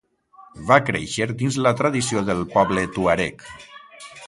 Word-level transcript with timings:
Va 0.71 0.77
créixer 0.87 1.27
dins 1.41 1.59
la 1.67 1.75
tradició 1.83 2.25
del 2.31 2.43
poble 2.57 2.87
tuareg. 2.99 3.49